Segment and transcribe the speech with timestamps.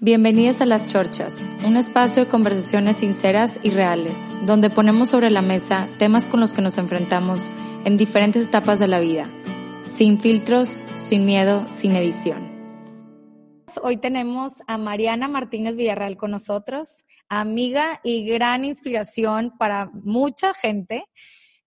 [0.00, 1.32] Bienvenidas a Las Chorchas,
[1.64, 6.52] un espacio de conversaciones sinceras y reales, donde ponemos sobre la mesa temas con los
[6.52, 7.40] que nos enfrentamos
[7.84, 9.28] en diferentes etapas de la vida,
[9.96, 12.42] sin filtros, sin miedo, sin edición.
[13.82, 21.04] Hoy tenemos a Mariana Martínez Villarreal con nosotros, amiga y gran inspiración para mucha gente.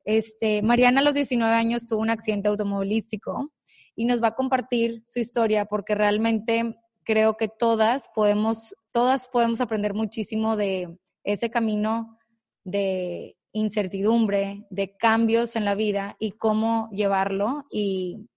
[0.04, 3.54] Este, Mariana a los 19 años tuvo un accidente automovilístico
[3.96, 6.76] y nos va a compartir su historia porque realmente
[7.08, 12.20] creo que todas podemos, todas podemos aprender muchísimo de ese camino
[12.66, 17.64] de incertidumbre, de cambios en la vida y cómo llevarlo.
[17.72, 18.28] Y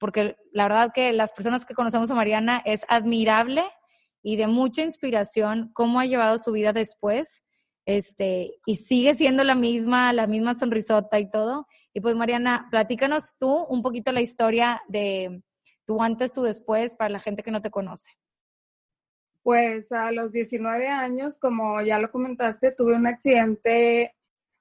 [0.00, 3.62] porque la verdad que las personas que conocemos a Mariana es admirable
[4.24, 7.44] y de mucha inspiración cómo ha llevado su vida después.
[7.86, 11.68] Este, y sigue siendo la misma, la misma sonrisota y todo.
[11.92, 15.44] Y pues Mariana, platícanos tú un poquito la historia de,
[15.86, 18.10] tú antes, tú después, para la gente que no te conoce?
[19.42, 24.14] Pues a los 19 años, como ya lo comentaste, tuve un accidente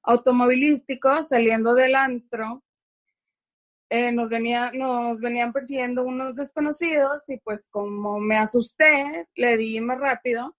[0.04, 2.64] automovilístico saliendo del antro.
[3.90, 9.80] Eh, nos, venía, nos venían persiguiendo unos desconocidos y pues como me asusté, le di
[9.80, 10.56] más rápido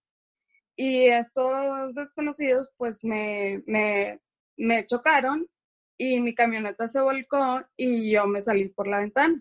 [0.77, 4.21] y estos desconocidos pues me, me,
[4.57, 5.49] me chocaron
[5.97, 9.41] y mi camioneta se volcó y yo me salí por la ventana.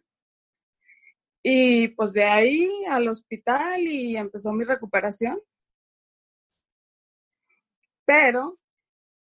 [1.44, 5.40] Y pues de ahí al hospital y empezó mi recuperación.
[8.06, 8.58] Pero,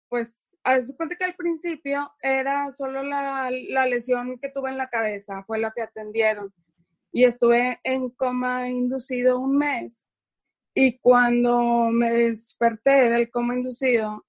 [0.09, 0.35] pues,
[0.65, 5.45] a cuenta que al principio era solo la, la lesión que tuve en la cabeza,
[5.45, 6.53] fue lo que atendieron.
[7.13, 10.07] Y estuve en coma inducido un mes.
[10.75, 14.27] Y cuando me desperté del coma inducido,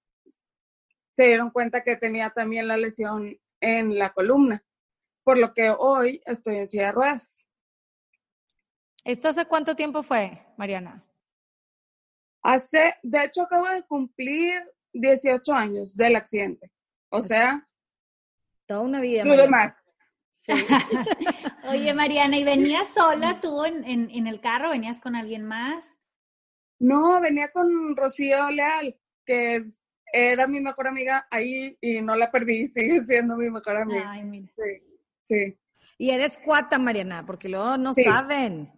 [1.16, 4.64] se dieron cuenta que tenía también la lesión en la columna,
[5.24, 7.47] por lo que hoy estoy en silla de ruedas.
[9.08, 11.02] ¿Esto hace cuánto tiempo fue, Mariana?
[12.44, 16.70] Hace, de hecho, acabo de cumplir 18 años del accidente.
[17.08, 17.66] O sea,
[18.66, 19.24] toda una vida.
[20.32, 20.52] Sí.
[21.70, 24.72] Oye, Mariana, ¿y venías sola tú en, en, el carro?
[24.72, 25.86] ¿Venías con alguien más?
[26.78, 29.64] No, venía con Rocío Leal, que
[30.12, 34.12] era mi mejor amiga ahí y no la perdí, sigue siendo mi mejor amiga.
[34.12, 34.52] Ay, mira.
[34.58, 35.58] Sí, sí.
[35.98, 38.77] Y eres cuata, Mariana, porque luego no saben.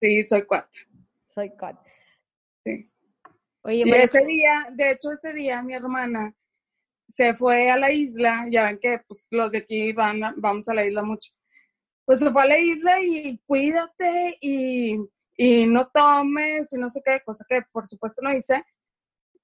[0.00, 0.82] Sí, soy cuatro.
[1.28, 1.82] Soy cuatro.
[2.64, 2.90] Sí.
[3.62, 6.34] Oye, y ese día, de hecho, ese día mi hermana
[7.08, 10.74] se fue a la isla, ya ven que pues, los de aquí van vamos a
[10.74, 11.32] la isla mucho.
[12.04, 14.98] Pues se fue a la isla y cuídate y,
[15.36, 18.64] y no tomes y no sé qué, cosa que por supuesto no hice,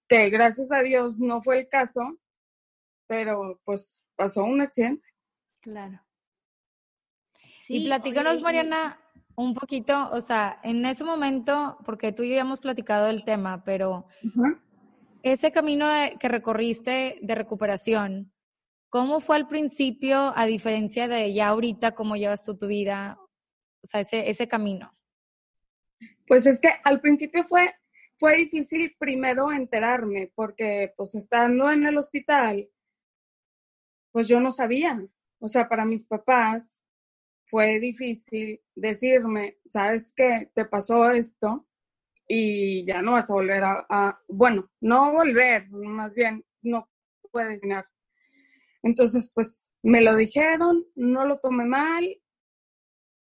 [0.09, 2.19] que gracias a Dios no fue el caso,
[3.07, 5.07] pero pues pasó un accidente.
[5.61, 6.01] Claro.
[7.69, 8.99] y platícanos, Mariana,
[9.37, 13.25] un poquito, o sea, en ese momento, porque tú y yo ya hemos platicado del
[13.25, 14.07] tema, pero
[15.23, 15.87] ese camino
[16.19, 18.33] que recorriste de recuperación,
[18.89, 23.19] ¿cómo fue al principio a diferencia de ya ahorita, cómo llevas tú tu vida?
[23.83, 24.93] O sea, ese, ese camino.
[26.27, 27.75] Pues es que al principio fue,
[28.19, 32.69] fue difícil primero enterarme, porque pues estando en el hospital,
[34.13, 35.03] pues yo no sabía.
[35.39, 36.80] O sea, para mis papás,
[37.51, 41.67] fue difícil decirme, sabes qué, te pasó esto
[42.27, 46.89] y ya no vas a volver a, bueno, no volver, más bien no
[47.33, 47.87] puedes ganar.
[48.83, 52.05] Entonces, pues me lo dijeron, no lo tomé mal,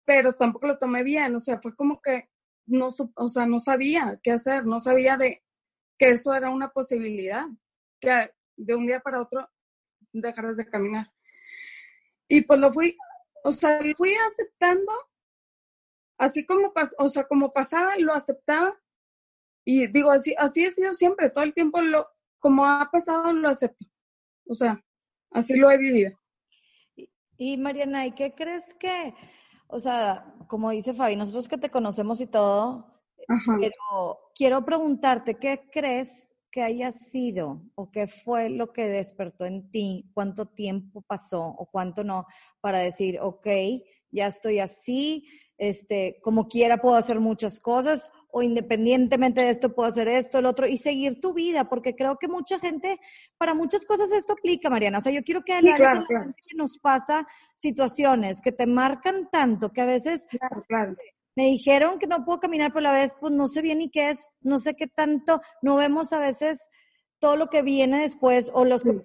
[0.04, 2.28] pero tampoco lo tomé bien, o sea, fue como que
[2.66, 5.42] no, o sea, no sabía qué hacer, no sabía de
[5.96, 7.46] que eso era una posibilidad,
[8.00, 9.48] que de un día para otro
[10.12, 11.12] dejaras de caminar.
[12.28, 12.96] Y pues lo fui
[13.48, 14.92] o sea, lo fui aceptando,
[16.18, 18.78] así como, o sea, como pasaba, lo aceptaba.
[19.64, 22.06] Y digo, así, así he sido siempre, todo el tiempo, lo,
[22.38, 23.86] como ha pasado, lo acepto.
[24.46, 24.84] O sea,
[25.30, 26.18] así lo he vivido.
[27.38, 29.14] Y, Mariana, ¿y qué crees que,
[29.68, 35.68] o sea, como dice Fabi, nosotros que te conocemos y todo, pero quiero preguntarte, ¿qué
[35.70, 41.42] crees que haya sido o qué fue lo que despertó en ti, cuánto tiempo pasó
[41.42, 42.26] o cuánto no,
[42.60, 43.46] para decir, ok,
[44.10, 45.26] ya estoy así,
[45.58, 50.46] este, como quiera puedo hacer muchas cosas o independientemente de esto puedo hacer esto, el
[50.46, 53.00] otro y seguir tu vida, porque creo que mucha gente,
[53.38, 54.98] para muchas cosas esto aplica, Mariana.
[54.98, 59.72] O sea, yo quiero que sí, claro, que nos pasa situaciones que te marcan tanto
[59.72, 60.26] que a veces
[61.38, 64.10] me dijeron que no puedo caminar por la vez, pues no sé bien ni qué
[64.10, 66.68] es, no sé qué tanto, no vemos a veces
[67.20, 69.04] todo lo que viene después o los que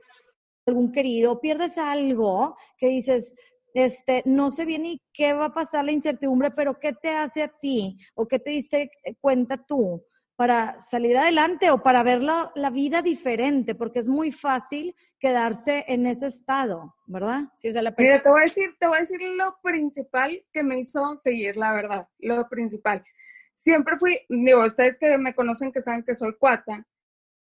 [0.65, 3.35] algún querido, pierdes algo que dices,
[3.75, 7.43] este, no sé bien ni qué va a pasar la incertidumbre, pero ¿qué te hace
[7.43, 8.89] a ti o qué te diste
[9.21, 10.03] cuenta tú
[10.35, 13.75] para salir adelante o para ver la, vida diferente?
[13.75, 17.43] Porque es muy fácil quedarse en ese estado, ¿verdad?
[17.55, 20.43] Sí, o sea, la Mira, te voy a decir, te voy a decir lo principal
[20.51, 23.03] que me hizo seguir, la verdad, lo principal.
[23.55, 26.85] Siempre fui, digo, ustedes que me conocen que saben que soy cuata,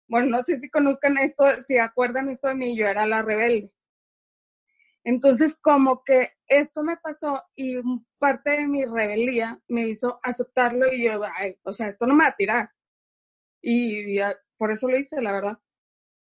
[0.07, 3.71] bueno, no sé si conozcan esto, si acuerdan esto de mí, yo era la rebelde.
[5.05, 7.77] Entonces, como que esto me pasó y
[8.17, 12.23] parte de mi rebeldía me hizo aceptarlo y yo, ay, o sea, esto no me
[12.23, 12.71] va a tirar.
[13.61, 14.17] Y,
[14.57, 15.59] por eso lo hice, la verdad.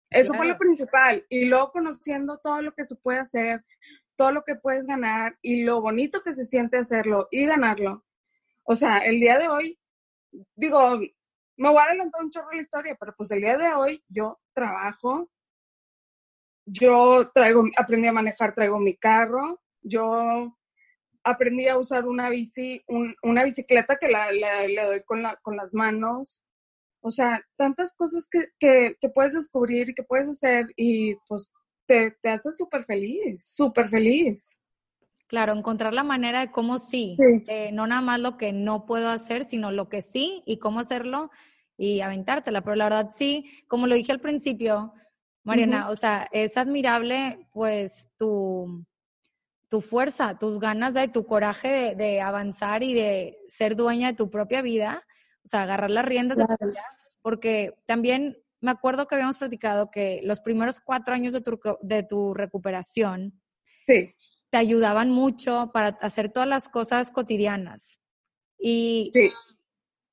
[0.10, 1.24] Eso fue lo principal.
[1.30, 3.64] Y luego conociendo todo lo que se puede hacer,
[4.16, 8.04] todo lo que puedes ganar y lo bonito que se siente hacerlo y ganarlo.
[8.64, 9.80] O sea, el día de hoy,
[10.56, 10.98] digo,
[11.56, 14.40] me voy a adelantar un chorro la historia, pero pues el día de hoy yo
[14.54, 15.30] trabajo,
[16.72, 20.56] yo traigo, aprendí a manejar, traigo mi carro, yo
[21.24, 22.84] aprendí a usar una bici,
[23.24, 26.44] una bicicleta que la, le doy con, la, con las manos.
[27.02, 31.52] O sea, tantas cosas que, que, puedes descubrir y que puedes hacer y pues
[31.88, 34.58] te, te hace súper feliz, súper feliz.
[35.28, 37.16] Claro, encontrar la manera de cómo sí,
[37.48, 40.80] eh, no nada más lo que no puedo hacer, sino lo que sí y cómo
[40.80, 41.32] hacerlo
[41.78, 42.62] y aventártela.
[42.62, 44.94] Pero la verdad sí, como lo dije al principio,
[45.44, 48.86] Mariana, o sea, es admirable pues tu,
[49.70, 54.30] tu fuerza, tus ganas, de, tu coraje de, avanzar y de ser dueña de tu
[54.30, 55.04] propia vida,
[55.44, 56.86] o sea, agarrar las riendas de tu vida,
[57.22, 62.04] porque también me acuerdo que habíamos platicado que los primeros cuatro años de tu, de
[62.04, 63.42] tu recuperación
[63.88, 68.00] te ayudaban mucho para hacer todas las cosas cotidianas.
[68.60, 69.32] Y sí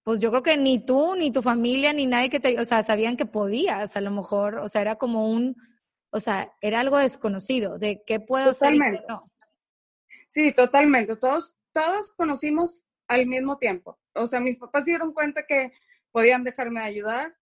[0.08, 2.82] pues yo creo que ni tú, ni tu familia, ni nadie que te, o sea,
[2.82, 5.55] sabían que podías, a lo mejor, o sea, era como un,
[6.08, 9.05] o sea, era algo desconocido de qué puedo totalmente.
[9.06, 9.31] no.
[10.28, 11.14] Sí, totalmente.
[11.16, 13.99] Todos, todos conocimos al mismo tiempo.
[14.14, 15.72] O sea, mis papás se dieron cuenta que
[16.11, 17.37] podían dejarme de ayudar.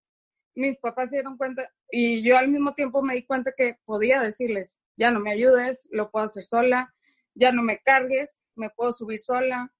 [0.54, 4.20] Mis papás se dieron cuenta y yo al mismo tiempo me di cuenta que podía
[4.20, 6.94] decirles, ya no me ayudes, lo puedo hacer sola,
[7.34, 9.72] ya no me cargues, me puedo subir sola,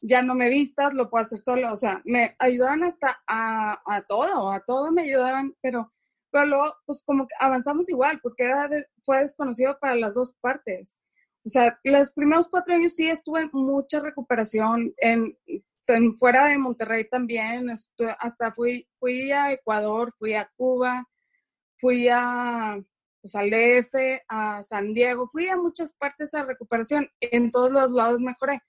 [0.00, 4.02] ya no me vistas, lo puedo hacer solo, o sea, me ayudaban hasta a, a
[4.02, 5.92] todo, a todo me ayudaban, pero,
[6.30, 8.68] pero luego, pues como que avanzamos igual, porque era
[9.04, 10.98] fue desconocido para las dos partes.
[11.44, 15.36] O sea, los primeros cuatro años sí estuve en mucha recuperación, en,
[16.18, 21.04] fuera de Monterrey también, hasta fui, fui a Ecuador, fui a Cuba,
[21.80, 22.80] fui a,
[23.20, 27.90] pues, al DF, a San Diego, fui a muchas partes a recuperación, en todos los
[27.90, 28.62] lados mejoré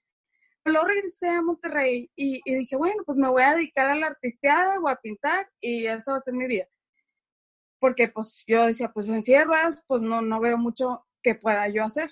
[0.70, 4.78] luego regresé a Monterrey y, dije, bueno, pues me voy a dedicar a la artisteada
[4.78, 6.68] o a pintar y esa va a ser mi vida.
[7.80, 11.84] Porque pues yo decía, pues en sierras, pues no, no veo mucho que pueda yo
[11.84, 12.10] hacer.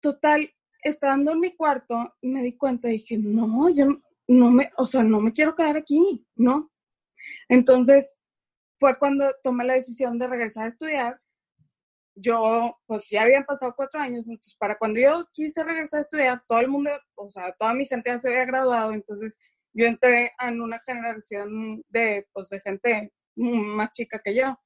[0.00, 0.52] Total,
[0.82, 3.86] estando en mi cuarto, me di cuenta y dije, no, yo
[4.28, 6.70] no me, o sea, no me quiero quedar aquí, ¿no?
[7.48, 8.18] Entonces,
[8.78, 11.20] fue cuando tomé la decisión de regresar a estudiar
[12.20, 16.42] yo, pues ya habían pasado cuatro años, entonces para cuando yo quise regresar a estudiar,
[16.46, 19.38] todo el mundo, o sea, toda mi gente ya se había graduado, entonces
[19.72, 24.58] yo entré en una generación de, pues, de gente más chica que yo.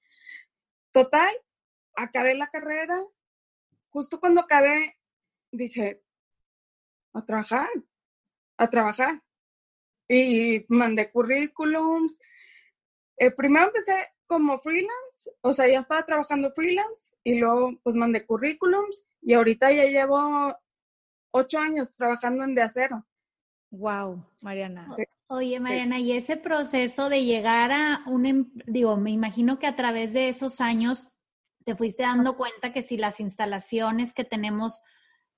[0.93, 1.33] Total,
[1.95, 3.03] acabé la carrera,
[3.91, 4.97] justo cuando acabé,
[5.51, 6.03] dije,
[7.13, 7.69] a trabajar,
[8.57, 9.23] a trabajar.
[10.09, 12.19] Y mandé currículums.
[13.17, 18.25] Eh, primero empecé como freelance, o sea, ya estaba trabajando freelance y luego pues mandé
[18.25, 20.57] currículums y ahorita ya llevo
[21.33, 23.05] ocho años trabajando en de acero.
[23.71, 24.95] Wow, Mariana.
[25.29, 29.77] Oye, Mariana, y ese proceso de llegar a un, em, digo, me imagino que a
[29.77, 31.09] través de esos años
[31.65, 34.83] te fuiste dando cuenta que si las instalaciones que tenemos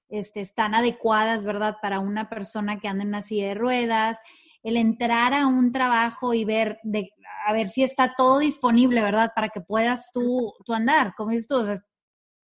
[0.09, 1.77] este, están adecuadas, ¿verdad?
[1.81, 4.19] Para una persona que anda en una silla de ruedas,
[4.65, 7.13] el entrar a un trabajo y ver de,
[7.45, 9.33] a ver si está todo disponible, ¿verdad?
[9.35, 11.77] Para que puedas tú, tú andar, como dices tú, o sea,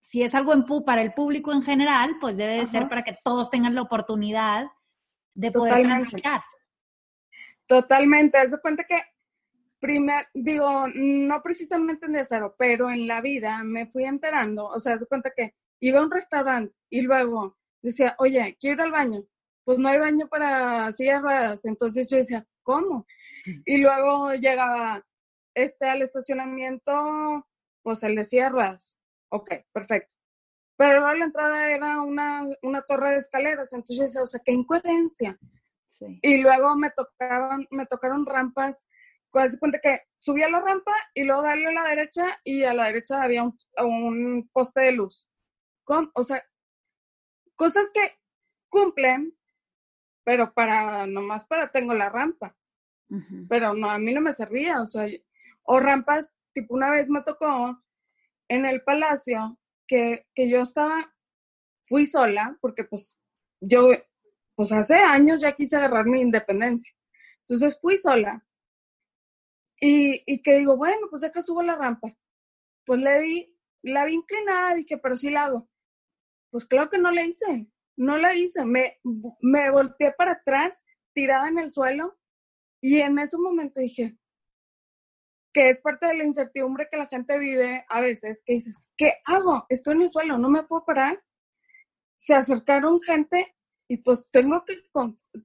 [0.01, 3.17] si es algo en para el público en general, pues debe de ser para que
[3.23, 4.67] todos tengan la oportunidad
[5.35, 6.43] de poder transitar.
[7.67, 9.01] Totalmente, haz de cuenta que
[9.79, 14.95] primer, digo, no precisamente en cero, pero en la vida me fui enterando, o sea,
[14.95, 18.93] haz de cuenta que iba a un restaurante y luego decía, oye, quiero ir al
[18.93, 19.25] baño.
[19.65, 21.65] pues no hay baño para sillas ruedas.
[21.65, 23.07] Entonces yo decía, ¿cómo?
[23.65, 25.05] Y luego llegaba
[25.55, 27.47] este al estacionamiento,
[27.83, 28.99] pues el de ruedas.
[29.31, 30.13] Ok, perfecto.
[30.77, 35.39] Pero luego la entrada era una, una torre de escaleras, entonces o sea, qué incoherencia.
[36.23, 38.87] Y luego me tocaban, me tocaron rampas,
[39.31, 42.87] pues cuenta que subía la rampa y luego darle a la derecha y a la
[42.87, 45.29] derecha había un, un poste de luz.
[45.85, 46.43] Con, o sea,
[47.57, 48.19] cosas que
[48.71, 49.37] cumplen,
[50.25, 52.57] pero para, nomás para tengo la rampa.
[53.49, 55.09] Pero no, a mí no me servía, o sea,
[55.65, 57.83] o rampas, tipo una vez me tocó
[58.49, 61.13] en el palacio que, que yo estaba,
[61.89, 63.17] fui sola, porque pues
[63.61, 63.89] yo
[64.55, 66.93] pues hace años ya quise agarrar mi independencia.
[67.49, 68.45] Entonces fui sola.
[69.81, 72.15] Y, y que digo, bueno, pues acá subo la rampa.
[72.85, 75.69] Pues le di, la vi inclinada, dije, pero sí la hago.
[76.51, 78.65] Pues claro que no la hice, no la hice.
[78.67, 79.01] Me,
[79.41, 82.20] me volteé para atrás, tirada en el suelo,
[82.81, 84.17] y en ese momento dije,
[85.53, 89.15] que es parte de la incertidumbre que la gente vive a veces, que dices, ¿qué
[89.25, 89.67] hago?
[89.69, 91.23] Estoy en el suelo, no me puedo parar.
[92.17, 93.55] Se acercaron gente
[93.89, 94.77] y pues tengo que,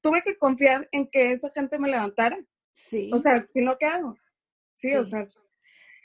[0.01, 2.37] tuve que confiar en que esa gente me levantara.
[2.73, 3.09] Sí.
[3.13, 4.15] O sea, si no, ¿qué hago?
[4.75, 5.27] Sí, o sea,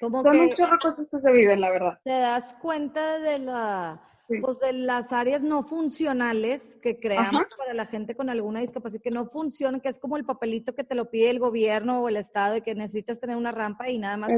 [0.01, 2.01] Como son muchas cosas que se viven, la verdad.
[2.05, 4.10] Te das cuenta de la,
[4.41, 9.11] pues de las áreas no funcionales que creamos para la gente con alguna discapacidad que
[9.11, 12.17] no funcionan, que es como el papelito que te lo pide el gobierno o el
[12.17, 14.33] estado de que necesitas tener una rampa y nada más,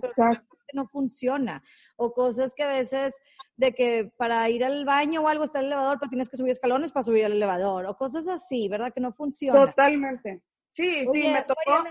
[0.73, 1.63] no funciona.
[1.97, 3.15] O cosas que a veces
[3.57, 6.53] de que para ir al baño o algo está el elevador, pero tienes que subir
[6.53, 7.87] escalones para subir al elevador.
[7.87, 8.93] O cosas así, ¿verdad?
[8.95, 9.67] Que no funciona.
[9.67, 10.43] Totalmente.
[10.69, 11.85] Sí, sí, me tocó.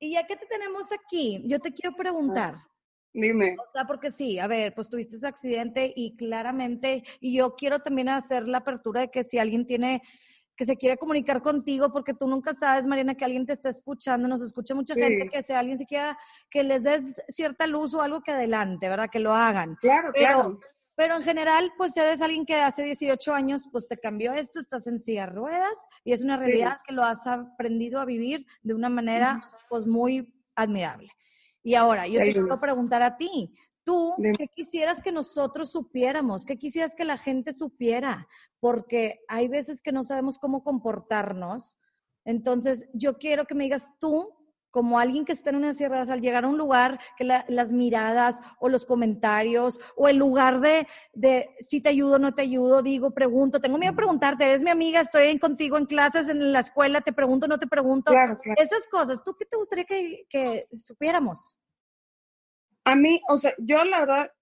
[0.00, 2.54] y ya que te tenemos aquí, yo te quiero preguntar.
[3.12, 3.56] Dime.
[3.58, 7.80] O sea, porque sí, a ver, pues tuviste ese accidente y claramente, y yo quiero
[7.80, 10.02] también hacer la apertura de que si alguien tiene
[10.56, 14.28] que se quiere comunicar contigo, porque tú nunca sabes, Mariana, que alguien te está escuchando,
[14.28, 16.18] nos escucha mucha gente, que sea alguien siquiera
[16.50, 19.08] que les des cierta luz o algo que adelante, ¿verdad?
[19.10, 19.76] Que lo hagan.
[19.76, 20.60] Claro, pero, claro.
[20.96, 24.86] Pero en general, pues eres alguien que hace 18 años, pues te cambió esto, estás
[24.86, 28.74] en silla de ruedas y es una realidad que lo has aprendido a vivir de
[28.74, 29.40] una manera,
[29.70, 31.10] pues muy admirable.
[31.62, 36.44] Y ahora, yo te quiero preguntar a ti, tú, ¿qué quisieras que nosotros supiéramos?
[36.44, 38.26] ¿Qué quisieras que la gente supiera?
[38.60, 41.78] Porque hay veces que no sabemos cómo comportarnos.
[42.24, 44.39] Entonces, yo quiero que me digas tú,
[44.70, 48.40] como alguien que está en una sierra, al llegar a un lugar, que las miradas
[48.58, 53.12] o los comentarios o el lugar de, de si te ayudo no te ayudo, digo,
[53.12, 57.00] pregunto, tengo miedo a preguntarte, eres mi amiga, estoy contigo en clases, en la escuela,
[57.00, 58.12] te pregunto, no te pregunto.
[58.56, 61.58] Esas cosas, ¿tú qué te gustaría que, que supiéramos?
[62.84, 64.32] A mí, o sea, yo la verdad,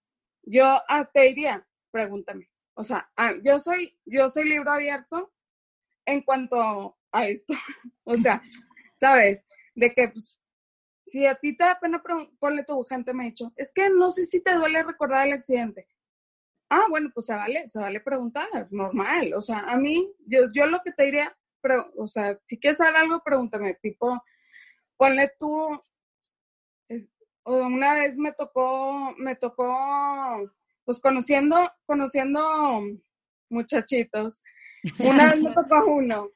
[0.43, 0.81] yo
[1.13, 2.49] te diría, pregúntame.
[2.75, 3.11] O sea,
[3.43, 5.33] yo soy, yo soy libro abierto
[6.07, 7.55] en cuanto a esto.
[8.05, 8.41] o sea,
[9.01, 9.45] ¿sabes?
[9.79, 10.41] De que pues,
[11.07, 12.03] si a ti te da pena
[12.41, 15.35] ponle tu gente me ha dicho, es que no sé si te duele recordar el
[15.35, 15.87] accidente.
[16.69, 19.33] Ah, bueno, pues se vale, se vale preguntar, normal.
[19.35, 22.79] O sea, a mí, yo, yo lo que te diría, pero, o sea, si quieres
[22.79, 24.21] saber algo, pregúntame, tipo,
[24.97, 25.81] ponle tú,
[27.45, 30.53] una vez me tocó, me tocó,
[30.85, 31.57] pues conociendo,
[31.87, 32.83] conociendo
[33.49, 34.43] muchachitos,
[34.99, 36.31] una vez me tocó uno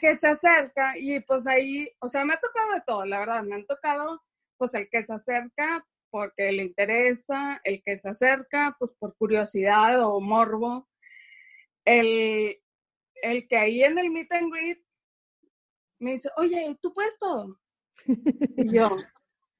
[0.00, 3.42] que se acerca y pues ahí, o sea, me ha tocado de todo, la verdad,
[3.42, 4.22] me han tocado
[4.56, 10.04] pues el que se acerca porque le interesa, el que se acerca pues por curiosidad
[10.04, 10.88] o morbo,
[11.84, 12.60] el,
[13.22, 14.78] el que ahí en el meet and greet
[15.98, 17.58] me dice, oye, ¿tú puedes todo?
[18.06, 18.96] Y yo,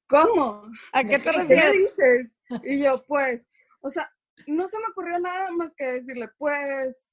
[0.08, 0.70] ¿cómo?
[0.92, 1.96] ¿A qué te refieres?
[1.96, 2.38] dices?
[2.64, 3.46] Y yo, pues,
[3.80, 4.10] o sea,
[4.46, 7.08] no se me ocurrió nada más que decirle, pues,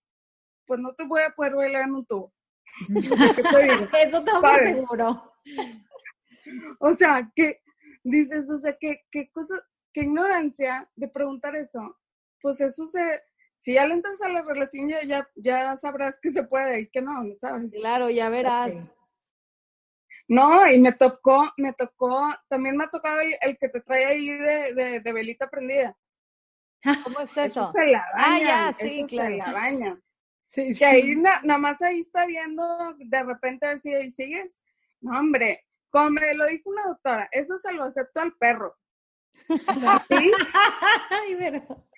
[0.66, 2.34] pues no te voy a poder bailar en un tubo.
[4.04, 5.34] Eso estamos seguro.
[6.80, 7.62] O sea, que
[8.04, 9.56] dices, o sea, que qué cosa,
[9.94, 11.98] qué ignorancia de preguntar eso.
[12.42, 13.22] Pues eso se,
[13.58, 17.02] si ya le entras a la relación ya, ya, sabrás que se puede y que
[17.02, 17.72] no, ¿sabes?
[17.72, 18.72] Claro, ya verás.
[20.28, 24.28] No, y me tocó, me tocó, también me ha tocado el, que te trae ahí
[24.30, 25.98] de, de, velita prendida.
[27.04, 27.72] ¿Cómo es eso?
[27.72, 29.32] se la ah, ya, sí, claro.
[29.32, 30.02] Se la baña.
[30.50, 32.64] Sí, Que ahí nada más ahí está viendo,
[32.98, 34.62] de repente a ver si ahí sigues.
[35.02, 38.76] No, hombre, como me lo dijo una doctora, eso se lo acepto al perro.
[40.10, 40.32] ¿Sí?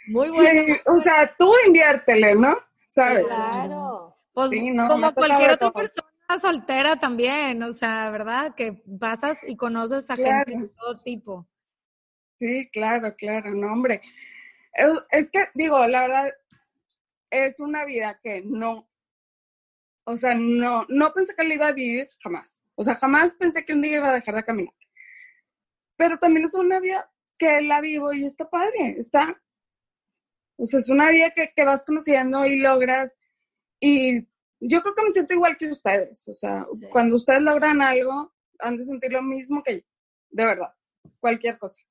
[0.07, 0.75] Muy bueno.
[0.85, 2.57] o sea, tú inviértele, ¿no?
[2.87, 3.25] ¿Sabes?
[3.27, 4.15] Claro.
[4.33, 4.51] Pues
[4.87, 8.53] como cualquier otra persona soltera también, o sea, ¿verdad?
[8.55, 11.47] Que pasas y conoces a gente de todo tipo.
[12.39, 14.01] Sí, claro, claro, no, hombre.
[15.11, 16.33] Es, que, digo, la verdad,
[17.29, 18.89] es una vida que no,
[20.05, 22.61] O sea, no, no pensé que le iba a vivir jamás.
[22.75, 24.73] O sea, jamás pensé que un día iba a dejar de caminar.
[25.97, 29.41] Pero también es una vida que la vivo y está padre, está.
[30.57, 33.19] O sea, es una vida que, que vas conociendo y logras.
[33.79, 34.27] Y
[34.59, 36.27] yo creo que me siento igual que ustedes.
[36.27, 39.85] O sea, cuando ustedes logran algo, han de sentir lo mismo que yo.
[40.31, 40.73] De verdad.
[41.19, 41.81] Cualquier cosa.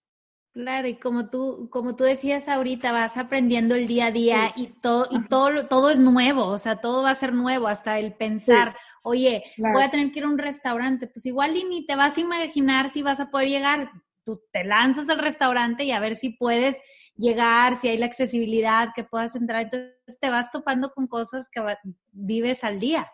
[0.59, 4.67] Claro, y como tú, como tú decías ahorita, vas aprendiendo el día a día y
[4.67, 8.12] todo, y todo, todo es nuevo, o sea, todo va a ser nuevo, hasta el
[8.12, 11.95] pensar, oye, voy a tener que ir a un restaurante, pues igual y ni te
[11.95, 13.93] vas a imaginar si vas a poder llegar,
[14.25, 16.77] tú te lanzas al restaurante y a ver si puedes
[17.15, 21.62] llegar, si hay la accesibilidad, que puedas entrar, entonces te vas topando con cosas que
[22.11, 23.09] vives al día.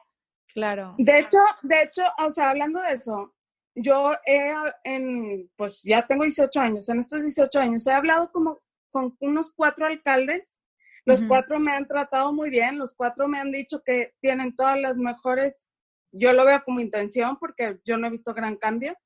[0.55, 0.95] Claro.
[0.97, 3.34] De hecho, de hecho, o sea, hablando de eso,
[3.75, 4.54] yo he,
[4.85, 9.52] en, pues ya tengo 18 años, en estos 18 años he hablado como con unos
[9.52, 10.59] cuatro alcaldes,
[11.04, 14.81] los cuatro me han tratado muy bien, los cuatro me han dicho que tienen todas
[14.81, 15.69] las mejores,
[16.12, 18.97] yo lo veo como intención porque yo no he visto gran cambio.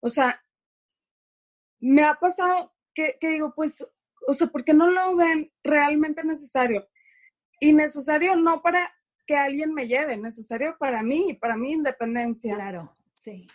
[0.00, 0.38] O sea,
[1.80, 3.86] me ha pasado que, que digo, pues,
[4.26, 6.86] o sea, ¿por qué no lo ven realmente necesario?
[7.60, 8.92] Y necesario no para
[9.26, 12.54] que alguien me lleve, necesario para mí, para mi independencia.
[12.56, 13.46] Claro, sí.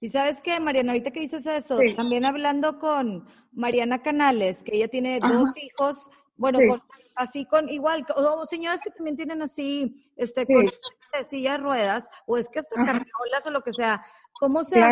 [0.00, 4.88] Y sabes qué, Mariana, ahorita que dices eso, también hablando con Mariana Canales, que ella
[4.88, 6.58] tiene dos hijos, bueno,
[7.14, 10.70] así con igual, o señoras que también tienen así, este, con
[11.22, 14.04] silla de ruedas, o es que hasta carriolas o lo que sea.
[14.40, 14.82] ¿Cómo se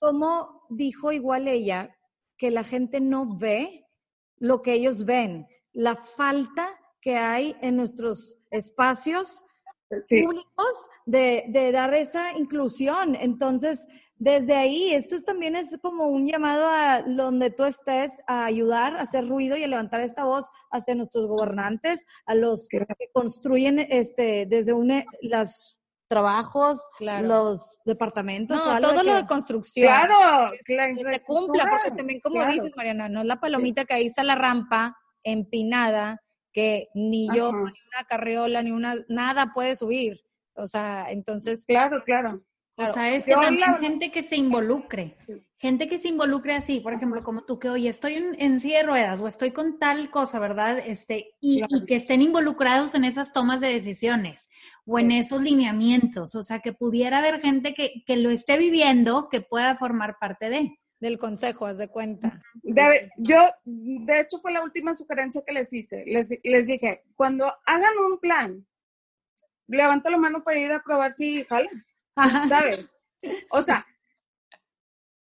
[0.00, 1.96] ¿Cómo dijo igual ella
[2.36, 3.86] que la gente no ve
[4.36, 5.48] lo que ellos ven?
[5.72, 9.42] La falta que hay en nuestros espacios
[10.08, 13.16] públicos de, de, dar esa inclusión.
[13.16, 13.86] Entonces,
[14.18, 19.02] desde ahí, esto también es como un llamado a donde tú estés a ayudar, a
[19.02, 24.46] hacer ruido y a levantar esta voz hacia nuestros gobernantes, a los que construyen este
[24.46, 28.56] desde une, las trabajos, los departamentos.
[28.56, 29.86] No, todo lo de construcción.
[29.86, 34.06] Claro, que se cumpla, porque también como dices, Mariana, no es la palomita que ahí
[34.06, 36.20] está la rampa empinada
[36.52, 40.20] que ni yo, ni una carriola, ni una, nada puede subir.
[40.54, 41.64] O sea, entonces.
[41.66, 42.42] Claro, claro.
[42.78, 45.16] O sea, es que también gente que se involucre,
[45.58, 48.78] gente que se involucre así, por ejemplo, como tú, que oye, estoy en, en silla
[48.78, 50.78] de ruedas o estoy con tal cosa, ¿verdad?
[50.78, 54.48] Este, y, que estén involucrados en esas tomas de decisiones
[54.86, 59.28] o en esos lineamientos, o sea, que pudiera haber gente que, que lo esté viviendo,
[59.28, 62.42] que pueda formar parte de del consejo, haz de cuenta.
[63.18, 66.04] yo, de hecho, fue la última sugerencia que les hice.
[66.06, 68.66] Les, les dije, cuando hagan un plan,
[69.68, 71.70] levanta la mano para ir a probar si jala.
[72.48, 72.86] ¿Sabes?
[73.50, 73.86] O sea,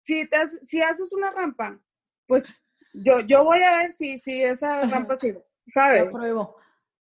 [0.03, 1.79] si, te, si haces una rampa,
[2.27, 2.53] pues
[2.93, 6.09] yo, yo voy a ver si, si esa rampa sirve, ¿sabes?
[6.11, 6.57] pruebo.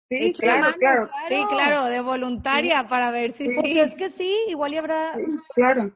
[0.09, 3.57] Sí, claro, claro, Sí, claro, de voluntaria para ver si sí.
[3.63, 3.79] sí.
[3.79, 5.15] es que sí, igual y habrá.
[5.55, 5.93] claro.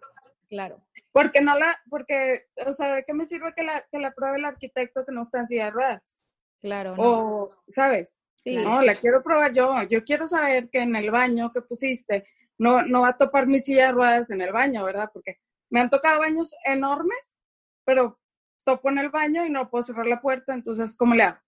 [0.50, 0.82] Claro.
[1.12, 4.38] Porque no la, porque, o sea, ¿de qué me sirve que la, que la pruebe
[4.38, 6.24] el arquitecto que no está en silla de ruedas?
[6.62, 6.96] Claro.
[6.98, 8.22] O, ¿sabes?
[8.44, 8.56] Sí.
[8.56, 9.84] No, la quiero probar yo.
[9.90, 12.28] Yo quiero saber que en el baño que pusiste
[12.58, 15.10] no, no va a topar mi silla de ruedas en el baño, ¿verdad?
[15.14, 15.40] Porque
[15.70, 17.38] me han tocado baños enormes,
[17.86, 18.20] pero
[18.64, 21.40] topo en el baño y no puedo cerrar la puerta, entonces, ¿cómo le hago?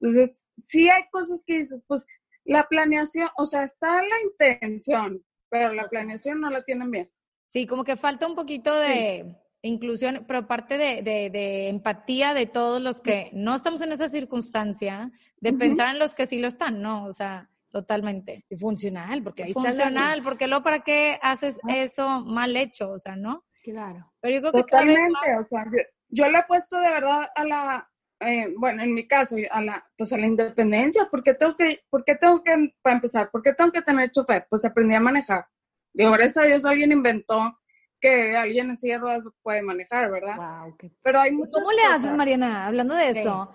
[0.00, 2.06] Entonces, sí hay cosas que dices, pues
[2.44, 7.10] la planeación, o sea, está la intención, pero la planeación no la tienen bien.
[7.48, 12.82] Sí, como que falta un poquito de inclusión, pero parte de, de, empatía de todos
[12.82, 16.80] los que no estamos en esa circunstancia, de pensar en los que sí lo están,
[16.80, 17.04] ¿no?
[17.04, 18.44] O sea, totalmente.
[18.48, 22.90] Y funcional, porque ahí funcional, está Funcional, porque luego para qué haces eso mal hecho,
[22.90, 23.44] o sea, ¿no?
[23.64, 24.12] Claro.
[24.20, 25.64] Pero yo creo que Totalmente, o sea,
[26.08, 29.84] yo, le he puesto de verdad a la, eh, bueno, en mi caso, a la,
[29.96, 33.82] pues a la independencia, porque tengo que, porque tengo que, para empezar, porque tengo que
[33.82, 35.46] tener chofer, pues aprendí a manejar.
[35.94, 37.58] Digo, gracias a Dios alguien inventó
[38.00, 40.36] que alguien en silla de ruedas puede manejar, ¿verdad?
[40.36, 42.66] Wow, Pero hay muchas ¿Cómo le haces, Mariana?
[42.66, 43.54] Hablando de eso,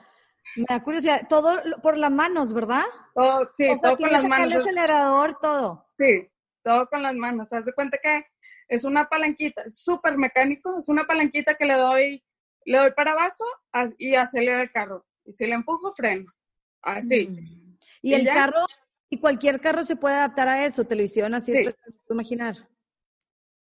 [0.58, 2.84] me da curiosidad, todo por las manos, ¿verdad?
[3.13, 4.54] Todo, sí, todo con las manos.
[4.54, 5.86] el acelerador, todo.
[5.98, 6.28] Sí,
[6.63, 7.54] todo con las manos.
[7.54, 8.26] Haz de cuenta que
[8.67, 12.24] es una palanquita, súper mecánico, es una palanquita que le doy,
[12.65, 13.46] le doy para abajo
[13.98, 15.06] y acelera el carro.
[15.26, 16.26] Y si le empujo, freno.
[16.82, 17.28] Así.
[17.28, 17.78] Mm.
[18.02, 18.65] Y, el carro
[19.10, 21.78] y cualquier carro se puede adaptar a eso, televisión, así es, es
[22.10, 22.56] imaginar.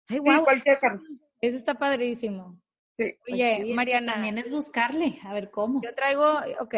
[0.08, 0.32] Ay, wow.
[0.32, 1.00] Sí, cualquier carro.
[1.40, 2.60] Eso está padrísimo.
[2.98, 3.14] Sí.
[3.30, 4.14] Oye, Mariana.
[4.14, 5.82] También es buscarle, a ver cómo.
[5.82, 6.74] Yo traigo, ok,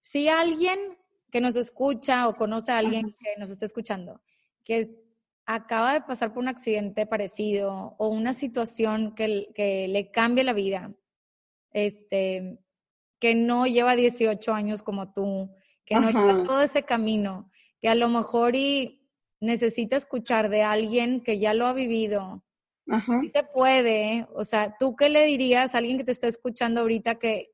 [0.00, 0.78] si alguien
[1.30, 4.20] que nos escucha o conoce a alguien que nos está escuchando,
[4.64, 4.88] que
[5.46, 10.52] acaba de pasar por un accidente parecido o una situación que, que le cambie la
[10.52, 10.92] vida,
[11.72, 12.58] este,
[13.18, 15.50] que no lleva 18 años como tú,
[15.84, 19.02] que no lleva todo ese camino, que a lo mejor y
[19.40, 22.44] necesita escuchar de alguien que ya lo ha vivido.
[22.88, 23.22] Ajá.
[23.32, 27.16] se puede, o sea, ¿tú qué le dirías a alguien que te está escuchando ahorita
[27.16, 27.50] que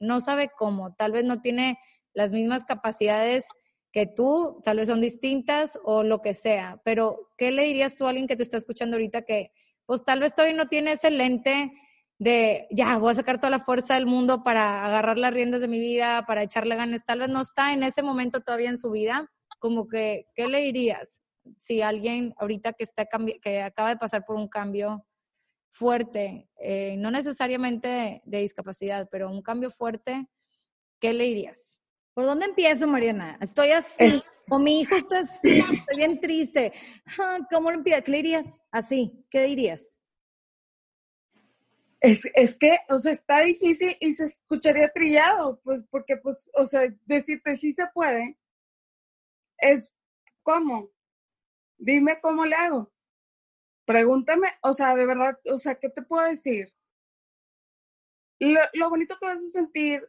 [0.00, 1.78] no sabe cómo, tal vez no tiene
[2.14, 3.46] las mismas capacidades
[3.92, 8.06] que tú, tal vez son distintas o lo que sea, pero ¿qué le dirías tú
[8.06, 9.52] a alguien que te está escuchando ahorita que
[9.86, 11.72] pues tal vez todavía no tiene ese lente
[12.18, 15.68] de ya, voy a sacar toda la fuerza del mundo para agarrar las riendas de
[15.68, 18.90] mi vida, para echarle ganas, tal vez no está en ese momento todavía en su
[18.90, 21.20] vida, como que, ¿qué le dirías?
[21.58, 23.06] Si alguien ahorita que, está
[23.42, 25.06] que acaba de pasar por un cambio
[25.72, 30.28] fuerte, eh, no necesariamente de discapacidad, pero un cambio fuerte,
[31.00, 31.76] ¿qué le dirías?
[32.14, 33.38] ¿Por dónde empiezo, Mariana?
[33.40, 36.72] Estoy así, o mi hijo está así, estoy bien triste.
[37.18, 38.02] Ah, ¿Cómo lo empiezo?
[38.04, 38.58] ¿Qué le dirías?
[38.70, 40.00] Así, ¿qué dirías?
[42.00, 46.64] Es, es que, o sea, está difícil y se escucharía trillado, pues, porque, pues, o
[46.64, 48.38] sea, decirte sí se puede,
[49.58, 49.92] es
[50.42, 50.90] cómo.
[51.80, 52.92] Dime cómo le hago.
[53.86, 56.72] Pregúntame, o sea, de verdad, o sea, ¿qué te puedo decir?
[58.38, 60.06] Lo, lo bonito que vas a sentir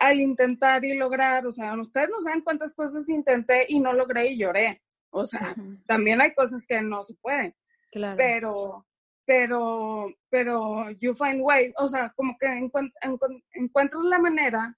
[0.00, 4.28] al intentar y lograr, o sea, ustedes no saben cuántas cosas intenté y no logré
[4.28, 4.82] y lloré.
[5.10, 5.54] O sea,
[5.86, 7.54] también hay cosas que no se pueden.
[7.90, 8.16] Claro.
[8.18, 8.86] Pero,
[9.24, 14.76] pero, pero you find ways, o sea, como que encuentras la manera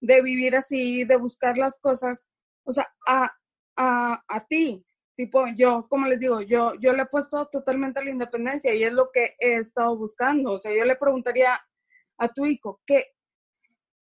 [0.00, 2.26] de vivir así, de buscar las cosas,
[2.64, 3.30] o sea, a,
[3.76, 4.84] a, a ti,
[5.18, 8.84] tipo, yo, como les digo, yo, yo le he puesto totalmente a la independencia y
[8.84, 11.60] es lo que he estado buscando, o sea, yo le preguntaría
[12.18, 13.16] a tu hijo, ¿qué,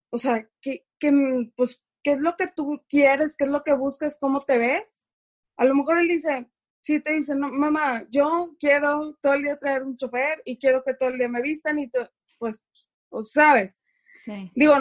[0.10, 3.72] o sea, qué, qué, pues, qué es lo que tú quieres, qué es lo que
[3.72, 5.08] buscas, cómo te ves?
[5.56, 9.58] A lo mejor él dice, si te dicen, no, mamá, yo quiero todo el día
[9.58, 11.89] traer un chofer y quiero que todo el día me vistan y
[12.38, 12.67] pues,
[13.08, 13.82] o sabes.
[14.26, 14.52] Sí.
[14.56, 14.74] Digo,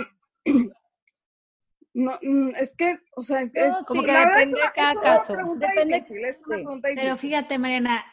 [1.97, 3.53] no, mm, es que, o sea, es,
[3.87, 5.35] como que depende de cada caso.
[5.57, 6.05] Depende.
[6.95, 8.05] Pero fíjate, Mariana,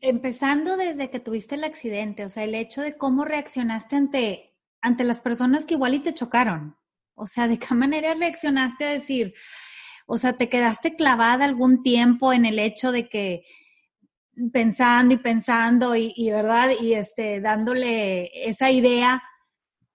[0.00, 5.04] empezando desde que tuviste el accidente, o sea, el hecho de cómo reaccionaste ante, ante
[5.04, 6.78] las personas que igual y te chocaron.
[7.14, 9.34] O sea, ¿de qué manera reaccionaste a decir,
[10.06, 13.44] o sea, te quedaste clavada algún tiempo en el hecho de que
[14.50, 19.22] pensando y pensando y, verdad, y este, dándole esa idea,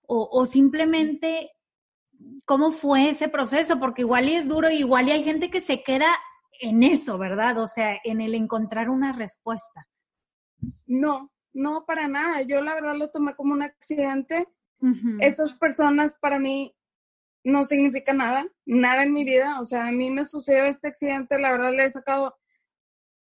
[0.08, 1.50] o, simplemente,
[2.46, 3.80] ¿cómo fue ese proceso?
[3.80, 6.08] Porque igual y es duro, igual y hay gente que se queda
[6.62, 7.58] en eso, ¿verdad?
[7.60, 9.88] O sea, en el encontrar una respuesta.
[10.86, 12.42] No, no, para nada.
[12.44, 14.48] Yo la verdad lo tomé como un accidente.
[15.20, 16.76] Esas personas para mí
[17.44, 19.60] no significa nada, nada en mi vida.
[19.62, 22.36] O sea, a mí me sucedió este accidente, la verdad le he sacado,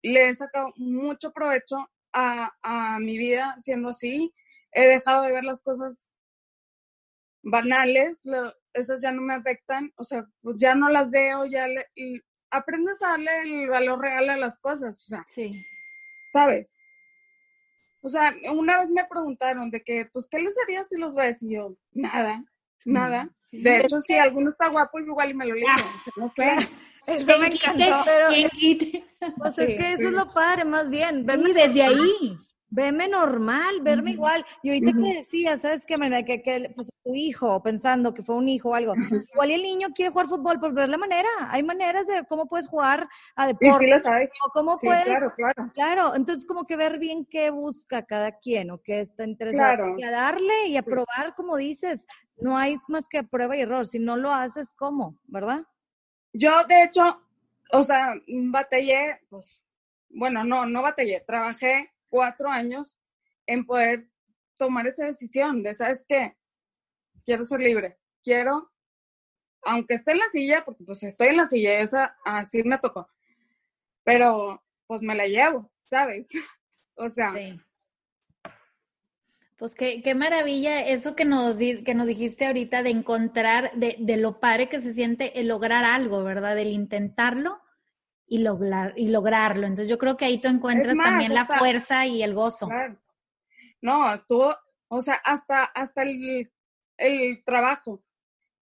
[0.02, 1.76] le he sacado mucho provecho
[2.12, 4.32] a, a mi vida siendo así.
[4.72, 6.08] He dejado de ver las cosas
[7.42, 8.20] banales,
[8.72, 11.86] esas ya no me afectan, o sea, pues ya no las veo, ya le,
[12.50, 15.64] aprendes a darle el valor real a las cosas, o sea, sí.
[16.32, 16.76] ¿sabes?
[18.02, 21.42] O sea, una vez me preguntaron de que, pues, ¿qué les haría si los ves?
[21.42, 22.42] Y yo, nada,
[22.84, 23.28] nada.
[23.52, 25.68] De hecho, si alguno está guapo, igual y me lo ligo.
[26.16, 26.56] no sé.
[27.06, 28.04] Eso me encantó.
[28.04, 28.28] Pero,
[29.36, 31.26] pues es que eso es lo padre, más bien.
[31.26, 32.38] Verme desde ahí.
[32.72, 34.44] Verme normal, verme igual.
[34.62, 38.36] Y ahorita que decía, ¿sabes qué, manera Que, que pues, tu hijo, pensando que fue
[38.36, 38.94] un hijo o algo,
[39.32, 41.28] igual y el niño quiere jugar fútbol, pues ver la manera.
[41.48, 43.86] Hay maneras de cómo puedes jugar a deporte.
[43.92, 44.30] Sí sabes.
[44.46, 45.04] O cómo puedes.
[45.04, 45.70] Claro, claro.
[45.74, 49.76] Claro, entonces como que ver bien qué busca cada quien o qué está interesado.
[49.76, 49.98] Claro.
[49.98, 52.06] Y a darle y a probar, como dices,
[52.36, 53.86] no hay más que prueba y error.
[53.86, 55.18] Si no lo haces, ¿cómo?
[55.24, 55.64] ¿Verdad?
[56.32, 57.20] Yo, de hecho,
[57.72, 59.60] o sea, batallé, pues,
[60.08, 62.98] bueno, no, no batallé, trabajé cuatro años
[63.46, 64.06] en poder
[64.58, 66.36] tomar esa decisión de, ¿sabes qué?
[67.24, 68.70] Quiero ser libre, quiero,
[69.62, 73.08] aunque esté en la silla, porque pues estoy en la silla, esa así me tocó,
[74.04, 76.28] pero pues me la llevo, ¿sabes?
[76.94, 77.34] o sea,
[79.56, 84.16] pues qué, qué maravilla eso que nos, que nos dijiste ahorita de encontrar, de, de
[84.16, 86.58] lo padre que se siente el lograr algo, ¿verdad?
[86.58, 87.60] El intentarlo
[88.30, 89.66] y, lograr, y lograrlo.
[89.66, 92.68] Entonces yo creo que ahí tú encuentras también la fuerza y el gozo.
[92.68, 92.96] Claro.
[93.82, 94.42] No, tú,
[94.88, 96.48] o sea, hasta, hasta el,
[96.96, 98.02] el trabajo.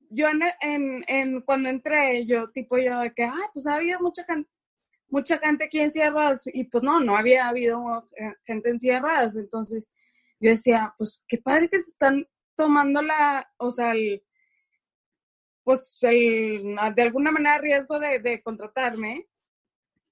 [0.08, 4.00] Yo en, en, en, cuando entré, yo tipo yo de que, ah, pues ha habido
[4.00, 4.50] mucha gente,
[5.08, 9.36] mucha gente aquí en Sierras y pues no, no había habido eh, gente en Sierras,
[9.36, 9.92] entonces
[10.40, 12.26] yo decía, pues qué padre que se están
[12.56, 14.24] tomando la, o sea, el,
[15.62, 19.26] pues el, de alguna manera riesgo de, de contratarme,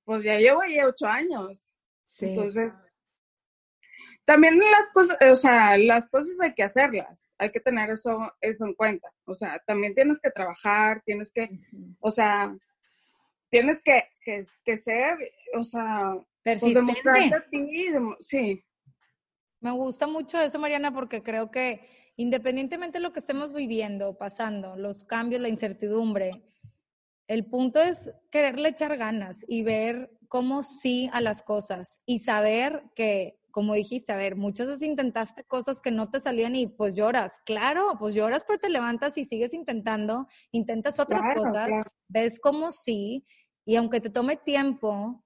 [0.06, 1.76] pues ya llevo ahí ocho años.
[2.06, 2.26] Sí.
[2.26, 2.72] Entonces,
[4.24, 8.64] también las cosas, o sea, las cosas hay que hacerlas, hay que tener eso, eso
[8.64, 9.12] en cuenta.
[9.24, 11.50] O sea, también tienes que trabajar, tienes que,
[12.00, 12.56] o sea,
[13.50, 14.04] tienes que,
[14.64, 15.18] que, ser,
[15.54, 17.34] o sea, pues, persistente.
[17.34, 17.90] a ti,
[18.20, 18.64] sí.
[19.60, 21.80] Me gusta mucho eso, Mariana, porque creo que
[22.16, 26.42] independientemente de lo que estemos viviendo, pasando, los cambios, la incertidumbre,
[27.28, 32.84] el punto es quererle echar ganas y ver cómo sí a las cosas y saber
[32.94, 36.94] que, como dijiste, a ver, muchas veces intentaste cosas que no te salían y pues
[36.94, 37.40] lloras.
[37.44, 41.70] Claro, pues lloras, pero te levantas y sigues intentando, intentas otras cosas,
[42.08, 43.24] ves cómo sí
[43.64, 45.24] y aunque te tome tiempo,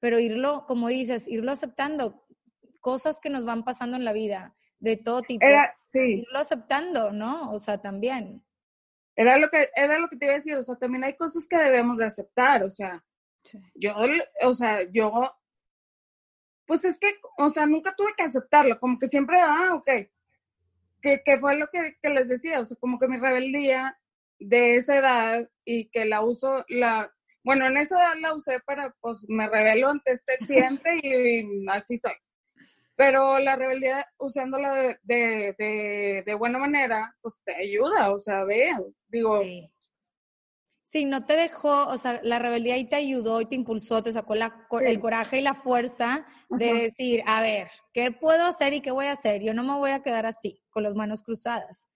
[0.00, 2.26] pero irlo, como dices, irlo aceptando,
[2.80, 5.46] cosas que nos van pasando en la vida de todo tipo,
[5.94, 7.50] irlo aceptando, ¿no?
[7.52, 8.43] O sea, también.
[9.16, 11.46] Era lo que era lo que te iba a decir, o sea, también hay cosas
[11.46, 13.04] que debemos de aceptar, o sea,
[13.74, 13.94] yo,
[14.42, 15.32] o sea, yo,
[16.66, 19.88] pues es que, o sea, nunca tuve que aceptarlo, como que siempre, ah, ok,
[21.00, 23.98] que, que fue lo que, que, les decía, o sea, como que mi rebeldía
[24.38, 27.12] de esa edad y que la uso, la,
[27.44, 31.98] bueno, en esa edad la usé para, pues me rebelo ante este accidente y así
[31.98, 32.14] soy
[32.96, 38.70] pero la rebeldía usándola de, de, de, buena manera, pues te ayuda, o sea, ve,
[39.08, 39.42] digo.
[39.42, 41.04] Sí.
[41.04, 44.34] no te dejó, o sea, la rebeldía ahí te ayudó y te impulsó, te sacó
[44.34, 48.92] la, el coraje y la fuerza de decir, a ver, ¿qué puedo hacer y qué
[48.92, 49.42] voy a hacer?
[49.42, 51.88] Yo no me voy a quedar así, con las manos cruzadas.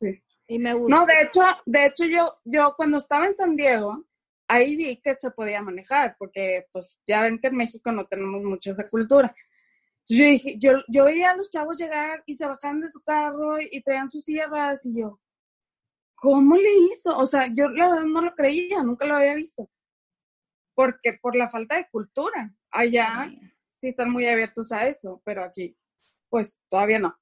[0.00, 0.22] sí.
[0.48, 0.96] Y me gusta.
[0.96, 4.04] No, de hecho, de hecho yo, yo cuando estaba en San Diego,
[4.48, 8.42] ahí vi que se podía manejar, porque pues ya ven que en México no tenemos
[8.44, 9.34] mucha esa cultura.
[10.08, 13.60] Yo dije, yo, yo veía a los chavos llegar y se bajaban de su carro
[13.60, 15.20] y traían sus sierras y yo,
[16.14, 17.16] ¿cómo le hizo?
[17.16, 19.68] O sea, yo la verdad no lo creía, nunca lo había visto.
[20.74, 22.52] Porque por la falta de cultura.
[22.70, 23.32] Allá
[23.80, 25.76] sí están muy abiertos a eso, pero aquí,
[26.28, 27.16] pues todavía no.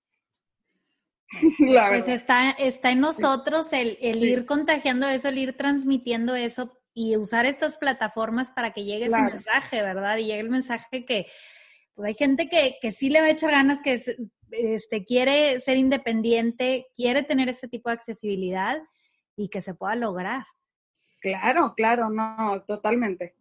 [1.59, 7.17] pues está, está en nosotros el, el ir contagiando eso, el ir transmitiendo eso y
[7.17, 10.17] usar estas plataformas para que llegue ese mensaje, ¿verdad?
[10.19, 11.27] Y llegue el mensaje que,
[11.95, 14.01] pues hay gente que, que sí le va a echar ganas, que
[14.51, 18.79] este, quiere ser independiente, quiere tener ese tipo de accesibilidad
[19.37, 20.45] y que se pueda lograr.
[21.21, 23.35] Claro, claro, no, totalmente.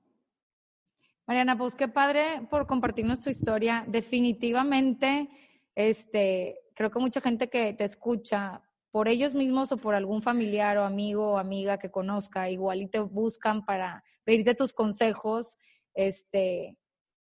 [1.25, 3.85] Mariana, pues qué padre por compartirnos tu historia.
[3.87, 5.29] Definitivamente,
[5.75, 8.61] este, creo que mucha gente que te escucha,
[8.91, 12.87] por ellos mismos o por algún familiar o amigo o amiga que conozca, igual y
[12.87, 15.57] te buscan para pedirte tus consejos,
[15.95, 16.77] este,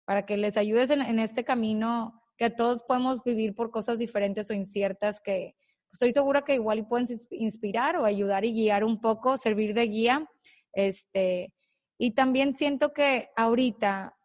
[0.06, 4.54] para que les ayudes en, este camino que todos podemos vivir por cosas diferentes o
[4.54, 5.56] inciertas que
[5.91, 10.30] estoy segura que igual pueden inspirar o ayudar y guiar un poco, servir de guía.
[10.74, 11.54] Este,
[11.98, 14.15] y también siento que ahorita,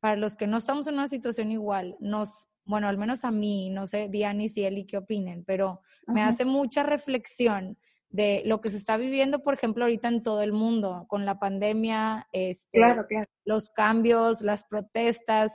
[0.00, 3.70] para los que no estamos en una situación igual, nos, bueno, al menos a mí,
[3.70, 7.78] no sé, Dianis y Eli qué opinen, pero me hace mucha reflexión
[8.12, 11.38] de lo que se está viviendo, por ejemplo, ahorita en todo el mundo, con la
[11.38, 12.78] pandemia, este,
[13.44, 15.52] los cambios, las protestas,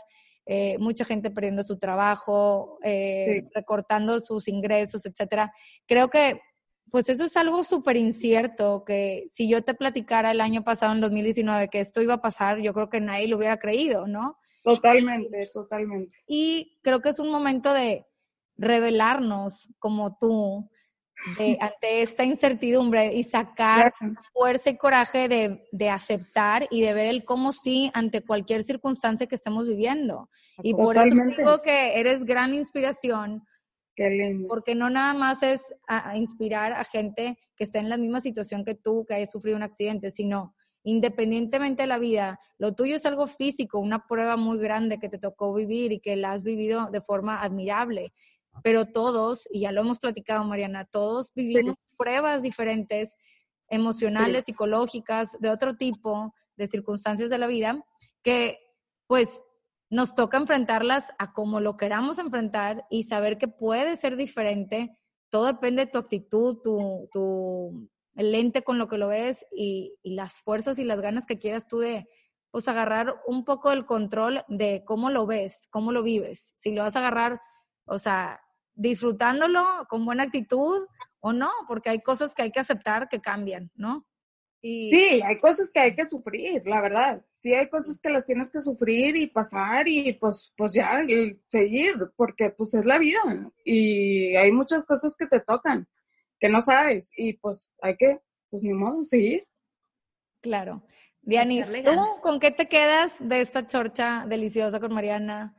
[0.47, 5.53] eh, mucha gente perdiendo su trabajo, eh, recortando sus ingresos, etcétera.
[5.85, 6.41] Creo que,
[6.89, 11.01] pues eso es algo súper incierto, que si yo te platicara el año pasado, en
[11.01, 14.37] 2019, que esto iba a pasar, yo creo que nadie lo hubiera creído, ¿no?
[14.63, 16.15] Totalmente, totalmente.
[16.25, 18.07] Y creo que es un momento de
[18.57, 20.69] revelarnos como tú,
[21.59, 23.93] ante esta incertidumbre y sacar
[24.33, 25.27] fuerza y coraje
[25.71, 30.29] de, aceptar y de ver el cómo sí ante cualquier circunstancia que estemos viviendo.
[30.63, 33.43] Y por eso digo que eres gran inspiración.
[34.47, 35.61] Porque no nada más es
[36.15, 39.63] inspirar a gente que está en la misma situación que tú, que haya sufrido un
[39.63, 40.53] accidente, sino
[40.83, 45.17] independientemente de la vida, lo tuyo es algo físico, una prueba muy grande que te
[45.17, 48.13] tocó vivir y que la has vivido de forma admirable
[48.63, 53.15] pero todos, y ya lo hemos platicado, Mariana, todos vivimos pruebas diferentes,
[53.69, 57.83] emocionales, psicológicas, de otro tipo, de circunstancias de la vida,
[58.23, 58.59] que
[59.07, 59.41] pues
[59.89, 64.97] nos toca enfrentarlas a como lo queramos enfrentar y saber que puede ser diferente.
[65.29, 70.15] Todo depende de tu actitud, tu, tu lente con lo que lo ves y, y
[70.15, 72.07] las fuerzas y las ganas que quieras tú de,
[72.51, 76.53] pues agarrar un poco el control de cómo lo ves, cómo lo vives.
[76.55, 77.41] Si lo vas a agarrar,
[77.85, 78.41] o sea,
[78.77, 80.87] disfrutándolo con buena actitud
[81.19, 84.05] o no, porque hay cosas que hay que aceptar que cambian, ¿no?
[84.61, 84.91] Y...
[84.91, 87.25] Sí, hay cosas que hay que sufrir, la verdad.
[87.33, 91.03] Sí, hay cosas que las tienes que sufrir y pasar y pues, pues ya
[91.49, 93.19] seguir, porque pues es la vida
[93.65, 95.87] y hay muchas cosas que te tocan,
[96.39, 99.47] que no sabes y pues hay que, pues ni modo, seguir.
[100.41, 100.83] Claro.
[101.21, 105.55] Dianis, ¿tú con qué te quedas de esta chorcha deliciosa con Mariana?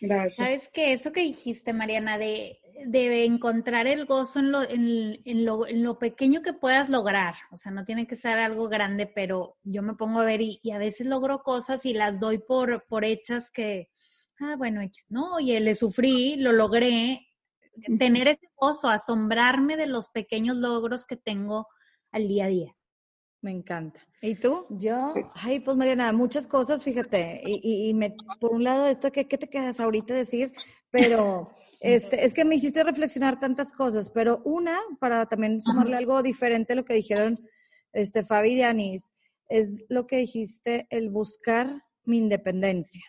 [0.00, 0.36] Gracias.
[0.36, 5.44] Sabes que eso que dijiste, Mariana, de, de encontrar el gozo en lo, en, en,
[5.44, 7.34] lo, en, lo, pequeño que puedas lograr.
[7.50, 10.60] O sea, no tiene que ser algo grande, pero yo me pongo a ver y,
[10.62, 13.90] y a veces logro cosas y las doy por, por hechas que,
[14.40, 17.24] ah, bueno, no, oye, le sufrí, lo logré.
[17.98, 21.68] Tener ese gozo, asombrarme de los pequeños logros que tengo
[22.10, 22.77] al día a día.
[23.40, 24.00] Me encanta.
[24.20, 24.66] ¿Y tú?
[24.68, 27.40] Yo, ay, pues Mariana, muchas cosas, fíjate.
[27.46, 30.52] Y, y, me, por un lado, esto que, ¿qué te quedas ahorita decir?
[30.90, 36.20] Pero este, es que me hiciste reflexionar tantas cosas, pero una, para también sumarle algo
[36.22, 37.38] diferente a lo que dijeron
[37.92, 39.12] este, Fabi y Anis,
[39.48, 43.02] es lo que dijiste, el buscar mi independencia.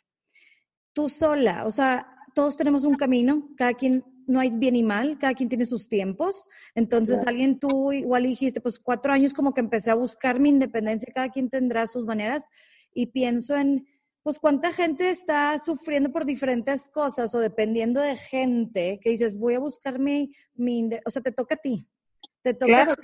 [0.94, 5.18] Tú sola, o sea, todos tenemos un camino, cada quien no hay bien y mal,
[5.20, 6.48] cada quien tiene sus tiempos.
[6.76, 11.12] Entonces, alguien tú igual dijiste, pues cuatro años como que empecé a buscar mi independencia,
[11.14, 12.48] cada quien tendrá sus maneras
[12.94, 13.88] y pienso en,
[14.22, 19.56] pues cuánta gente está sufriendo por diferentes cosas o dependiendo de gente que dices, voy
[19.56, 21.88] a buscar mi, mi o sea, te toca a ti.
[22.42, 22.96] Te toca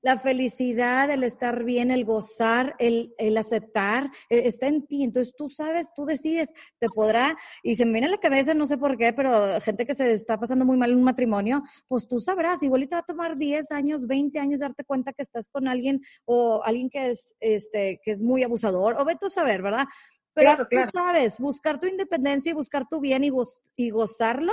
[0.00, 5.02] la felicidad, el estar bien, el gozar, el, el aceptar, e, está en ti.
[5.02, 8.66] Entonces tú sabes, tú decides, te podrá, y se me viene a la cabeza, no
[8.66, 12.06] sé por qué, pero gente que se está pasando muy mal en un matrimonio, pues
[12.06, 15.48] tú sabrás, igual te va a tomar 10 años, 20 años darte cuenta que estás
[15.48, 19.30] con alguien o alguien que es, este, que es muy abusador, o ve tú a
[19.30, 19.86] saber, ¿verdad?
[20.32, 20.90] Pero claro, claro.
[20.92, 24.52] tú sabes, buscar tu independencia y buscar tu bien y, goz, y gozarlo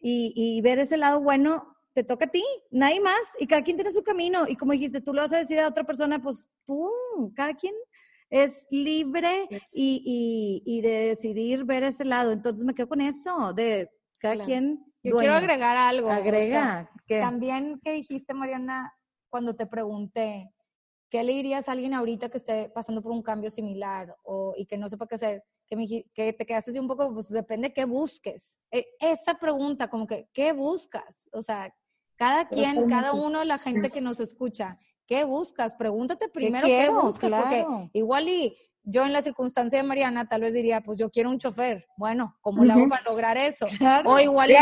[0.00, 3.76] y, y ver ese lado bueno te toca a ti, nadie más, y cada quien
[3.76, 4.46] tiene su camino.
[4.48, 6.90] Y como dijiste, tú le vas a decir a otra persona, pues tú,
[7.34, 7.74] cada quien
[8.30, 12.32] es libre y, y, y de decidir ver ese lado.
[12.32, 14.84] Entonces me quedo con eso, de cada quien.
[15.02, 16.10] Yo quiero agregar algo.
[16.10, 16.90] Agrega.
[17.08, 18.94] También que dijiste, Mariana,
[19.28, 20.52] cuando te pregunté,
[21.10, 24.66] ¿qué le dirías a alguien ahorita que esté pasando por un cambio similar o, y
[24.66, 25.42] que no sepa qué hacer?
[25.68, 28.58] Que, me, que te quedaste así un poco, pues depende qué busques.
[28.70, 31.28] E, esa pregunta, como que, ¿qué buscas?
[31.32, 31.72] O sea,
[32.20, 35.74] cada quien, cada uno, la gente que nos escucha, ¿qué buscas?
[35.74, 40.52] Pregúntate primero qué, buscas, porque igual y yo en la circunstancia de Mariana tal vez
[40.52, 41.86] diría, pues yo quiero un chofer.
[41.96, 43.64] Bueno, ¿cómo le hago para lograr eso?
[44.04, 44.56] o igual yo,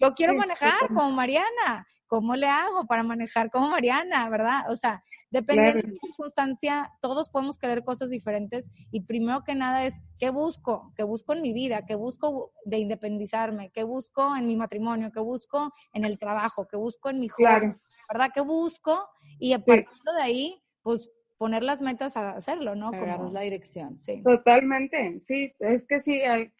[0.00, 1.86] yo, quiero manejar como Mariana.
[2.10, 4.68] ¿Cómo le hago para manejar como Mariana, verdad?
[4.68, 9.84] O sea, dependiendo de la circunstancia, todos podemos querer cosas diferentes y primero que nada
[9.84, 10.92] es, ¿qué busco?
[10.96, 11.86] ¿Qué busco en mi vida?
[11.86, 13.70] ¿Qué busco de independizarme?
[13.70, 15.12] ¿Qué busco en mi matrimonio?
[15.12, 16.66] ¿Qué busco en el trabajo?
[16.66, 17.80] ¿Qué busco en mi joven?
[18.12, 18.30] ¿Verdad?
[18.34, 19.08] ¿Qué busco?
[19.38, 22.90] Y a partir de ahí, pues poner las metas a hacerlo, ¿no?
[22.90, 24.20] Como la dirección, sí.
[24.24, 26.50] Totalmente, sí, es que sí, hay,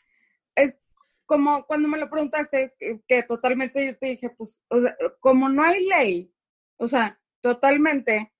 [1.31, 2.75] como cuando me lo preguntaste,
[3.07, 6.35] que, totalmente yo te dije, pues, o sea, como no hay ley,
[6.77, 8.33] o sea, totalmente,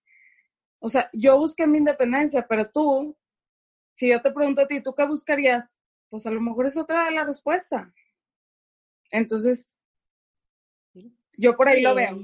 [0.81, 3.17] o sea, yo busqué mi independencia, pero tú,
[3.95, 5.79] si yo te pregunto a ti, ¿tú qué buscarías?
[6.09, 7.95] Pues a lo mejor es otra la respuesta.
[9.13, 9.77] Entonces,
[11.37, 12.21] yo por ahí lo veo.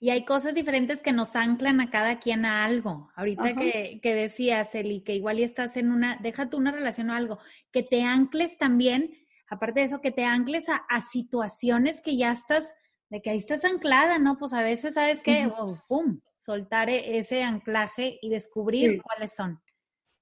[0.00, 3.10] Y hay cosas diferentes que nos anclan a cada quien a algo.
[3.14, 7.14] Ahorita que, que, decías, Eli, que igual y estás en una, déjate una relación o
[7.14, 7.38] algo,
[7.72, 9.19] que te ancles también
[9.50, 12.76] aparte de eso, que te ancles a, situaciones que ya estás,
[13.10, 14.38] de que ahí estás anclada, ¿no?
[14.38, 15.50] Pues a veces, ¿sabes qué?
[15.88, 16.20] ¡Pum!
[16.38, 19.60] Soltar e, ese anclaje y descubrir cuáles son.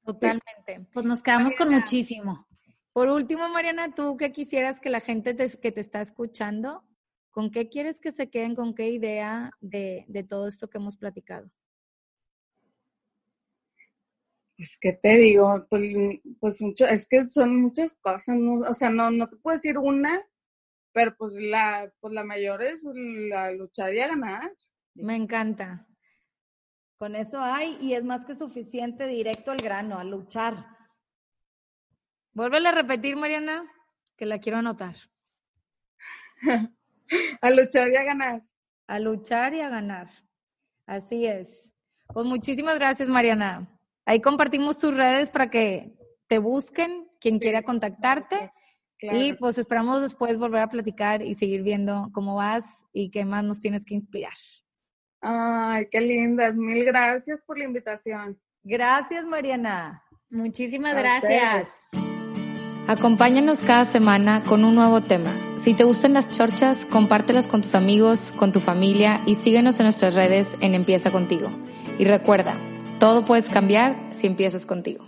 [0.02, 0.88] Totalmente.
[0.92, 2.46] Pues nos quedamos con muchísimo.
[2.92, 6.82] Por último, Mariana, ¿tú qué quisieras que la gente que te está escuchando,
[7.30, 10.96] con qué quieres que se queden, con qué idea de, de todo esto que hemos
[10.96, 11.50] platicado?
[14.58, 15.64] Pues, ¿qué te digo?
[15.70, 15.84] Pues,
[16.40, 18.36] pues mucho, es que son muchas cosas,
[18.68, 20.20] o sea, no, no te puedo decir una,
[20.92, 24.52] pero pues la, pues la mayor es la luchar y a ganar.
[24.94, 25.86] Me encanta.
[26.96, 30.66] Con eso hay, y es más que suficiente, directo al grano, a luchar.
[32.32, 33.62] Vuélvele a repetir, Mariana,
[34.16, 34.96] que la quiero anotar.
[37.40, 38.42] a luchar y a ganar.
[38.88, 40.08] A luchar y a ganar.
[40.84, 41.70] Así es.
[42.12, 43.77] Pues muchísimas gracias, Mariana.
[44.08, 45.92] Ahí compartimos tus redes para que
[46.28, 48.50] te busquen, quien quiera contactarte.
[49.02, 53.44] Y pues esperamos después volver a platicar y seguir viendo cómo vas y qué más
[53.44, 54.32] nos tienes que inspirar.
[55.20, 56.56] Ay, qué lindas.
[56.56, 58.40] Mil gracias por la invitación.
[58.62, 60.02] Gracias, Mariana.
[60.30, 61.68] Muchísimas gracias.
[62.86, 65.34] Acompáñanos cada semana con un nuevo tema.
[65.58, 69.84] Si te gustan las chorchas, compártelas con tus amigos, con tu familia y síguenos en
[69.84, 71.50] nuestras redes en Empieza contigo.
[71.98, 72.54] Y recuerda,
[72.98, 75.07] todo puedes cambiar si empiezas contigo.